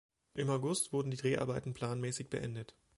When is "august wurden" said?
0.49-1.11